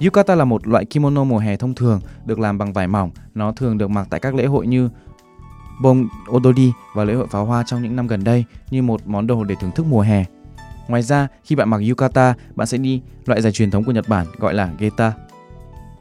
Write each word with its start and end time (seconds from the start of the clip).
Yukata 0.00 0.34
là 0.34 0.44
một 0.44 0.66
loại 0.66 0.84
kimono 0.84 1.24
mùa 1.24 1.38
hè 1.38 1.56
thông 1.56 1.74
thường 1.74 2.00
được 2.24 2.38
làm 2.38 2.58
bằng 2.58 2.72
vải 2.72 2.88
mỏng. 2.88 3.10
Nó 3.34 3.52
thường 3.52 3.78
được 3.78 3.90
mặc 3.90 4.06
tại 4.10 4.20
các 4.20 4.34
lễ 4.34 4.46
hội 4.46 4.66
như 4.66 4.90
Bông 5.82 6.08
Odori 6.30 6.72
và 6.94 7.04
lễ 7.04 7.14
hội 7.14 7.26
pháo 7.26 7.44
hoa 7.44 7.62
trong 7.66 7.82
những 7.82 7.96
năm 7.96 8.06
gần 8.06 8.24
đây 8.24 8.44
như 8.70 8.82
một 8.82 9.00
món 9.06 9.26
đồ 9.26 9.44
để 9.44 9.54
thưởng 9.60 9.70
thức 9.74 9.86
mùa 9.86 10.00
hè. 10.00 10.24
Ngoài 10.88 11.02
ra, 11.02 11.28
khi 11.44 11.54
bạn 11.54 11.70
mặc 11.70 11.80
yukata, 11.88 12.34
bạn 12.54 12.66
sẽ 12.66 12.78
đi 12.78 13.02
loại 13.26 13.42
giày 13.42 13.52
truyền 13.52 13.70
thống 13.70 13.84
của 13.84 13.92
Nhật 13.92 14.08
Bản 14.08 14.26
gọi 14.38 14.54
là 14.54 14.72
geta. 14.78 15.12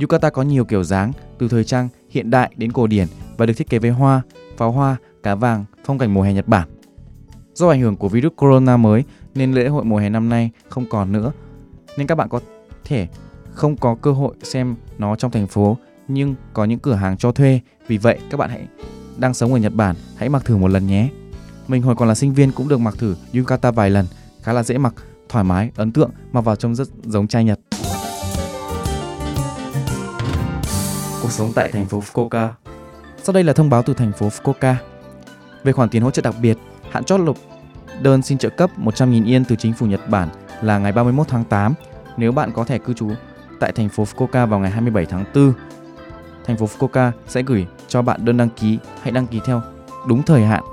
Yukata 0.00 0.30
có 0.30 0.42
nhiều 0.42 0.64
kiểu 0.64 0.84
dáng, 0.84 1.12
từ 1.38 1.48
thời 1.48 1.64
trang, 1.64 1.88
hiện 2.10 2.30
đại 2.30 2.52
đến 2.56 2.72
cổ 2.72 2.86
điển 2.86 3.06
và 3.36 3.46
được 3.46 3.54
thiết 3.56 3.70
kế 3.70 3.78
với 3.78 3.90
hoa, 3.90 4.22
pháo 4.56 4.72
hoa, 4.72 4.96
cá 5.22 5.34
vàng, 5.34 5.64
phong 5.84 5.98
cảnh 5.98 6.14
mùa 6.14 6.22
hè 6.22 6.34
Nhật 6.34 6.48
Bản. 6.48 6.68
Do 7.54 7.68
ảnh 7.68 7.80
hưởng 7.80 7.96
của 7.96 8.08
virus 8.08 8.32
corona 8.36 8.76
mới 8.76 9.04
nên 9.34 9.52
lễ 9.52 9.68
hội 9.68 9.84
mùa 9.84 9.98
hè 9.98 10.08
năm 10.08 10.28
nay 10.28 10.50
không 10.68 10.84
còn 10.90 11.12
nữa. 11.12 11.32
Nên 11.96 12.06
các 12.06 12.14
bạn 12.14 12.28
có 12.28 12.40
thể 12.84 13.08
không 13.54 13.76
có 13.76 13.94
cơ 13.94 14.12
hội 14.12 14.34
xem 14.42 14.76
nó 14.98 15.16
trong 15.16 15.30
thành 15.30 15.46
phố 15.46 15.76
nhưng 16.08 16.34
có 16.52 16.64
những 16.64 16.78
cửa 16.78 16.94
hàng 16.94 17.16
cho 17.16 17.32
thuê. 17.32 17.60
Vì 17.86 17.98
vậy 17.98 18.18
các 18.30 18.36
bạn 18.36 18.50
hãy 18.50 18.66
đang 19.16 19.34
sống 19.34 19.52
ở 19.52 19.58
Nhật 19.58 19.74
Bản 19.74 19.96
hãy 20.16 20.28
mặc 20.28 20.44
thử 20.44 20.56
một 20.56 20.68
lần 20.68 20.86
nhé. 20.86 21.08
Mình 21.68 21.82
hồi 21.82 21.96
còn 21.96 22.08
là 22.08 22.14
sinh 22.14 22.34
viên 22.34 22.52
cũng 22.52 22.68
được 22.68 22.80
mặc 22.80 22.94
thử 22.98 23.16
yukata 23.34 23.70
vài 23.70 23.90
lần, 23.90 24.06
khá 24.42 24.52
là 24.52 24.62
dễ 24.62 24.78
mặc, 24.78 24.94
thoải 25.28 25.44
mái, 25.44 25.70
ấn 25.76 25.92
tượng, 25.92 26.10
mặc 26.32 26.40
vào 26.40 26.56
trông 26.56 26.74
rất 26.74 26.88
giống 27.04 27.28
trai 27.28 27.44
Nhật. 27.44 27.60
Cuộc 31.22 31.30
sống 31.30 31.52
tại 31.54 31.72
thành 31.72 31.86
phố 31.86 32.00
Fukuoka 32.00 32.48
Sau 33.22 33.32
đây 33.32 33.44
là 33.44 33.52
thông 33.52 33.70
báo 33.70 33.82
từ 33.82 33.94
thành 33.94 34.12
phố 34.12 34.28
Fukuoka. 34.28 34.74
Về 35.64 35.72
khoản 35.72 35.88
tiền 35.88 36.02
hỗ 36.02 36.10
trợ 36.10 36.22
đặc 36.22 36.34
biệt, 36.42 36.58
hạn 36.90 37.04
chót 37.04 37.20
nộp 37.20 37.36
đơn 38.02 38.22
xin 38.22 38.38
trợ 38.38 38.48
cấp 38.48 38.70
100.000 38.78 39.26
yên 39.26 39.44
từ 39.44 39.56
chính 39.56 39.72
phủ 39.72 39.86
Nhật 39.86 40.08
Bản 40.08 40.28
là 40.62 40.78
ngày 40.78 40.92
31 40.92 41.28
tháng 41.28 41.44
8 41.44 41.74
nếu 42.16 42.32
bạn 42.32 42.52
có 42.52 42.64
thẻ 42.64 42.78
cư 42.78 42.92
trú 42.92 43.10
tại 43.62 43.72
thành 43.72 43.88
phố 43.88 44.04
Fukuoka 44.04 44.46
vào 44.46 44.60
ngày 44.60 44.70
27 44.70 45.06
tháng 45.06 45.24
4. 45.34 45.52
Thành 46.46 46.56
phố 46.56 46.66
Fukuoka 46.66 47.10
sẽ 47.26 47.42
gửi 47.42 47.66
cho 47.88 48.02
bạn 48.02 48.24
đơn 48.24 48.36
đăng 48.36 48.48
ký, 48.48 48.78
hãy 49.02 49.12
đăng 49.12 49.26
ký 49.26 49.40
theo 49.44 49.62
đúng 50.06 50.22
thời 50.22 50.44
hạn. 50.44 50.64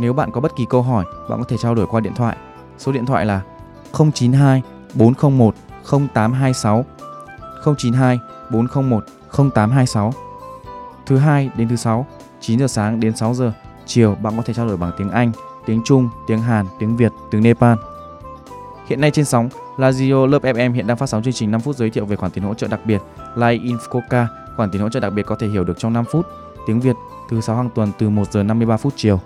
Nếu 0.00 0.12
bạn 0.12 0.30
có 0.30 0.40
bất 0.40 0.52
kỳ 0.56 0.66
câu 0.70 0.82
hỏi, 0.82 1.04
bạn 1.30 1.38
có 1.38 1.44
thể 1.48 1.56
trao 1.62 1.74
đổi 1.74 1.86
qua 1.86 2.00
điện 2.00 2.12
thoại. 2.16 2.36
Số 2.78 2.92
điện 2.92 3.06
thoại 3.06 3.26
là 3.26 3.42
092 4.14 4.62
401 4.94 5.54
0826 5.90 6.84
092 7.64 8.18
401 8.50 9.04
0826. 9.32 10.12
Thứ 11.06 11.16
hai 11.16 11.50
đến 11.56 11.68
thứ 11.68 11.76
sáu, 11.76 12.06
9 12.40 12.58
giờ 12.58 12.66
sáng 12.68 13.00
đến 13.00 13.16
6 13.16 13.34
giờ 13.34 13.52
chiều 13.86 14.14
bạn 14.14 14.36
có 14.36 14.42
thể 14.42 14.54
trao 14.54 14.66
đổi 14.66 14.76
bằng 14.76 14.92
tiếng 14.98 15.10
Anh, 15.10 15.32
tiếng 15.66 15.82
Trung, 15.84 16.08
tiếng 16.28 16.40
Hàn, 16.40 16.66
tiếng 16.78 16.96
Việt, 16.96 17.12
tiếng 17.30 17.42
Nepal. 17.42 17.78
Hiện 18.88 19.00
nay 19.00 19.10
trên 19.10 19.24
sóng, 19.24 19.48
Radio 19.78 20.26
Lớp 20.26 20.42
FM 20.42 20.72
hiện 20.72 20.86
đang 20.86 20.96
phát 20.96 21.06
sóng 21.06 21.22
chương 21.22 21.32
trình 21.32 21.50
5 21.50 21.60
phút 21.60 21.76
giới 21.76 21.90
thiệu 21.90 22.06
về 22.06 22.16
khoản 22.16 22.32
tiền 22.32 22.44
hỗ 22.44 22.54
trợ 22.54 22.68
đặc 22.68 22.80
biệt 22.84 23.02
Live 23.36 23.64
in 23.64 23.76
Fukuoka. 23.76 24.26
Khoản 24.56 24.70
tiền 24.70 24.82
hỗ 24.82 24.88
trợ 24.88 25.00
đặc 25.00 25.12
biệt 25.12 25.22
có 25.26 25.34
thể 25.34 25.48
hiểu 25.48 25.64
được 25.64 25.78
trong 25.78 25.92
5 25.92 26.04
phút. 26.04 26.26
Tiếng 26.66 26.80
Việt 26.80 26.96
thứ 27.30 27.40
6 27.40 27.56
hàng 27.56 27.70
tuần 27.74 27.92
từ 27.98 28.08
1 28.10 28.32
giờ 28.32 28.42
53 28.42 28.76
phút 28.76 28.92
chiều. 28.96 29.20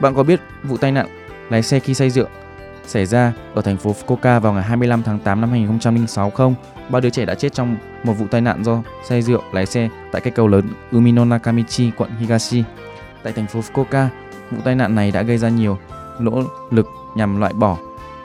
Bạn 0.00 0.14
có 0.14 0.22
biết 0.22 0.40
vụ 0.64 0.76
tai 0.76 0.92
nạn 0.92 1.06
lái 1.50 1.62
xe 1.62 1.78
khi 1.80 1.94
say 1.94 2.10
rượu 2.10 2.26
xảy 2.86 3.06
ra 3.06 3.32
ở 3.54 3.62
thành 3.62 3.76
phố 3.76 3.94
Fukuoka 4.06 4.40
vào 4.40 4.52
ngày 4.52 4.62
25 4.62 5.02
tháng 5.02 5.18
8 5.18 5.40
năm 5.40 5.50
2006 5.50 6.30
không? 6.30 6.54
Ba 6.88 7.00
đứa 7.00 7.10
trẻ 7.10 7.24
đã 7.24 7.34
chết 7.34 7.52
trong 7.52 7.76
một 8.04 8.12
vụ 8.12 8.26
tai 8.30 8.40
nạn 8.40 8.64
do 8.64 8.82
say 9.08 9.22
rượu 9.22 9.42
lái 9.52 9.66
xe 9.66 9.88
tại 10.12 10.22
cây 10.22 10.30
cầu 10.30 10.48
lớn 10.48 10.68
Umino 10.92 11.24
Nakamichi, 11.24 11.90
quận 11.96 12.10
Higashi. 12.18 12.64
Tại 13.22 13.32
thành 13.32 13.46
phố 13.46 13.60
Fukuoka, 13.60 14.08
vụ 14.50 14.58
tai 14.64 14.74
nạn 14.74 14.94
này 14.94 15.10
đã 15.10 15.22
gây 15.22 15.38
ra 15.38 15.48
nhiều 15.48 15.78
nỗ 16.20 16.42
lực 16.70 16.86
nhằm 17.14 17.40
loại 17.40 17.52
bỏ 17.52 17.76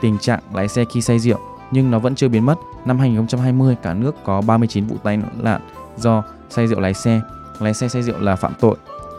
tình 0.01 0.17
trạng 0.17 0.39
lái 0.53 0.67
xe 0.67 0.85
khi 0.85 1.01
say 1.01 1.19
rượu, 1.19 1.39
nhưng 1.71 1.91
nó 1.91 1.99
vẫn 1.99 2.15
chưa 2.15 2.27
biến 2.27 2.45
mất. 2.45 2.55
Năm 2.85 2.99
2020, 2.99 3.75
cả 3.83 3.93
nước 3.93 4.15
có 4.23 4.41
39 4.41 4.85
vụ 4.87 4.95
tai 5.03 5.19
nạn 5.37 5.61
do 5.97 6.23
say 6.49 6.67
rượu 6.67 6.79
lái 6.79 6.93
xe. 6.93 7.21
Lái 7.59 7.73
xe 7.73 7.87
say 7.87 8.03
rượu 8.03 8.19
là 8.19 8.35
phạm 8.35 8.53
tội, 8.59 8.75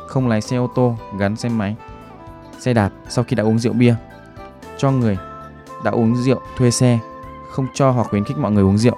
không 0.08 0.28
lái 0.28 0.40
xe 0.40 0.56
ô 0.56 0.70
tô, 0.74 0.96
gắn 1.18 1.36
xe 1.36 1.48
máy, 1.48 1.76
xe 2.58 2.74
đạp 2.74 2.90
sau 3.08 3.24
khi 3.24 3.36
đã 3.36 3.44
uống 3.44 3.58
rượu 3.58 3.72
bia. 3.72 3.94
Cho 4.78 4.90
người 4.90 5.18
đã 5.84 5.90
uống 5.90 6.16
rượu 6.16 6.40
thuê 6.56 6.70
xe, 6.70 6.98
không 7.50 7.66
cho 7.74 7.90
hoặc 7.90 8.06
khuyến 8.10 8.24
khích 8.24 8.38
mọi 8.38 8.52
người 8.52 8.64
uống 8.64 8.78
rượu. 8.78 8.96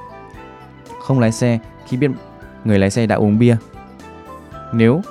Không 1.01 1.21
lái 1.21 1.33
xe 1.33 1.59
khi 1.87 1.97
biết 1.97 2.11
người 2.65 2.79
lái 2.79 2.91
xe 2.91 3.07
đã 3.07 3.17
uống 3.17 3.39
bia. 3.39 3.57
Nếu 4.73 5.03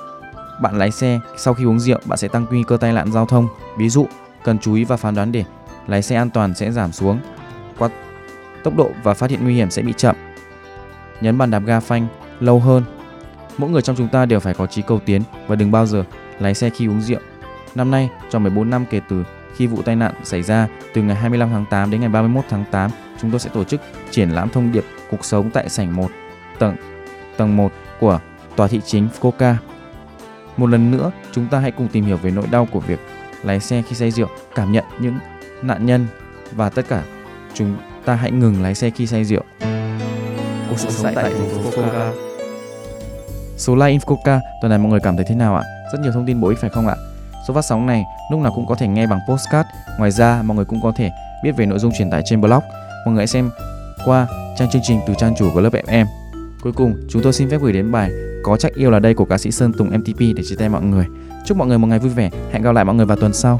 bạn 0.62 0.78
lái 0.78 0.90
xe 0.90 1.20
sau 1.36 1.54
khi 1.54 1.64
uống 1.64 1.80
rượu, 1.80 1.98
bạn 2.04 2.18
sẽ 2.18 2.28
tăng 2.28 2.46
nguy 2.50 2.62
cơ 2.62 2.76
tai 2.76 2.92
nạn 2.92 3.12
giao 3.12 3.26
thông. 3.26 3.48
Ví 3.78 3.88
dụ, 3.88 4.06
cần 4.44 4.58
chú 4.58 4.74
ý 4.74 4.84
và 4.84 4.96
phán 4.96 5.14
đoán 5.14 5.32
để 5.32 5.44
lái 5.86 6.02
xe 6.02 6.16
an 6.16 6.30
toàn 6.30 6.54
sẽ 6.54 6.72
giảm 6.72 6.92
xuống. 6.92 7.20
Qua 7.78 7.88
tốc 8.64 8.76
độ 8.76 8.90
và 9.02 9.14
phát 9.14 9.30
hiện 9.30 9.44
nguy 9.44 9.54
hiểm 9.54 9.70
sẽ 9.70 9.82
bị 9.82 9.92
chậm. 9.96 10.16
Nhấn 11.20 11.38
bàn 11.38 11.50
đạp 11.50 11.62
ga 11.66 11.80
phanh 11.80 12.06
lâu 12.40 12.60
hơn. 12.60 12.84
Mỗi 13.58 13.70
người 13.70 13.82
trong 13.82 13.96
chúng 13.96 14.08
ta 14.08 14.26
đều 14.26 14.40
phải 14.40 14.54
có 14.54 14.66
trí 14.66 14.82
cầu 14.82 15.00
tiến 15.06 15.22
và 15.46 15.56
đừng 15.56 15.70
bao 15.70 15.86
giờ 15.86 16.04
lái 16.38 16.54
xe 16.54 16.70
khi 16.70 16.88
uống 16.88 17.00
rượu. 17.00 17.20
Năm 17.74 17.90
nay, 17.90 18.10
trong 18.30 18.42
14 18.42 18.70
năm 18.70 18.84
kể 18.90 19.00
từ 19.08 19.24
khi 19.56 19.66
vụ 19.66 19.82
tai 19.82 19.96
nạn 19.96 20.14
xảy 20.24 20.42
ra 20.42 20.68
từ 20.94 21.02
ngày 21.02 21.16
25 21.16 21.50
tháng 21.50 21.64
8 21.70 21.90
đến 21.90 22.00
ngày 22.00 22.08
31 22.08 22.44
tháng 22.48 22.64
8, 22.70 22.90
chúng 23.20 23.30
tôi 23.30 23.40
sẽ 23.40 23.50
tổ 23.54 23.64
chức 23.64 23.80
triển 24.10 24.30
lãm 24.30 24.48
thông 24.48 24.72
điệp 24.72 24.84
cuộc 25.10 25.24
sống 25.24 25.50
tại 25.50 25.68
sảnh 25.68 25.96
1 25.96 26.10
tầng 26.58 26.76
tầng 27.36 27.56
1 27.56 27.72
của 28.00 28.20
tòa 28.56 28.68
thị 28.68 28.80
chính 28.86 29.08
Fukuoka. 29.20 29.54
Một 30.56 30.66
lần 30.66 30.90
nữa, 30.90 31.10
chúng 31.32 31.46
ta 31.46 31.58
hãy 31.58 31.70
cùng 31.70 31.88
tìm 31.88 32.04
hiểu 32.04 32.16
về 32.16 32.30
nỗi 32.30 32.46
đau 32.50 32.68
của 32.72 32.80
việc 32.80 33.00
lái 33.44 33.60
xe 33.60 33.82
khi 33.88 33.96
say 33.96 34.10
rượu, 34.10 34.28
cảm 34.54 34.72
nhận 34.72 34.84
những 35.00 35.14
nạn 35.62 35.86
nhân 35.86 36.06
và 36.52 36.70
tất 36.70 36.88
cả 36.88 37.02
chúng 37.54 37.76
ta 38.04 38.14
hãy 38.14 38.30
ngừng 38.30 38.62
lái 38.62 38.74
xe 38.74 38.90
khi 38.90 39.06
say 39.06 39.24
rượu. 39.24 39.42
Cuộc 40.68 40.78
sống 40.78 41.14
tại 41.14 41.24
thành 41.24 41.48
phố 41.48 41.70
Fukuoka. 41.70 42.12
Số 43.56 43.74
like 43.74 43.98
Infoca 43.98 44.40
tuần 44.62 44.70
này 44.70 44.78
mọi 44.78 44.90
người 44.90 45.00
cảm 45.00 45.16
thấy 45.16 45.24
thế 45.28 45.34
nào 45.34 45.56
ạ? 45.56 45.62
Rất 45.92 45.98
nhiều 46.02 46.12
thông 46.12 46.26
tin 46.26 46.40
bổ 46.40 46.48
ích 46.48 46.58
phải 46.60 46.70
không 46.70 46.86
ạ? 46.86 46.94
Số 47.48 47.54
phát 47.54 47.64
sóng 47.64 47.86
này 47.86 48.04
lúc 48.30 48.40
nào 48.40 48.52
cũng 48.54 48.66
có 48.66 48.74
thể 48.74 48.88
nghe 48.88 49.06
bằng 49.06 49.20
postcard. 49.28 49.68
Ngoài 49.98 50.10
ra, 50.10 50.42
mọi 50.42 50.56
người 50.56 50.64
cũng 50.64 50.80
có 50.82 50.92
thể 50.96 51.10
biết 51.44 51.52
về 51.56 51.66
nội 51.66 51.78
dung 51.78 51.92
truyền 51.98 52.10
tải 52.10 52.22
trên 52.24 52.40
blog. 52.40 52.62
Mọi 53.04 53.14
người 53.14 53.20
hãy 53.20 53.26
xem 53.26 53.50
qua 54.04 54.26
trang 54.58 54.70
chương 54.70 54.82
trình 54.84 55.00
từ 55.06 55.14
trang 55.18 55.34
chủ 55.38 55.50
của 55.54 55.60
lớp 55.60 55.70
FM. 55.72 56.06
Cuối 56.62 56.72
cùng, 56.72 56.94
chúng 57.08 57.22
tôi 57.22 57.32
xin 57.32 57.50
phép 57.50 57.58
gửi 57.62 57.72
đến 57.72 57.92
bài 57.92 58.10
Có 58.42 58.56
chắc 58.56 58.74
yêu 58.74 58.90
là 58.90 58.98
đây 58.98 59.14
của 59.14 59.24
ca 59.24 59.38
sĩ 59.38 59.50
Sơn 59.50 59.72
Tùng 59.72 59.90
MTP 59.90 60.18
để 60.18 60.42
chia 60.48 60.56
tay 60.58 60.68
mọi 60.68 60.82
người. 60.82 61.06
Chúc 61.44 61.56
mọi 61.58 61.68
người 61.68 61.78
một 61.78 61.86
ngày 61.86 61.98
vui 61.98 62.10
vẻ. 62.10 62.30
Hẹn 62.52 62.62
gặp 62.62 62.72
lại 62.72 62.84
mọi 62.84 62.94
người 62.94 63.06
vào 63.06 63.16
tuần 63.16 63.32
sau. 63.32 63.58